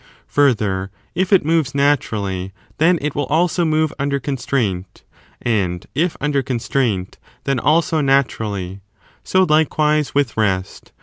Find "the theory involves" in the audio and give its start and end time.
8.61-9.29